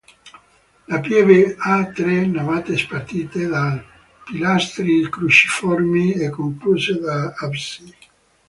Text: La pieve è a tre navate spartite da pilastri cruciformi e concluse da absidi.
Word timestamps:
La 0.87 0.97
pieve 0.99 1.45
è 1.51 1.55
a 1.59 1.85
tre 1.91 2.25
navate 2.25 2.75
spartite 2.75 3.45
da 3.45 3.79
pilastri 4.25 5.07
cruciformi 5.07 6.13
e 6.13 6.31
concluse 6.31 6.99
da 6.99 7.35
absidi. 7.37 7.95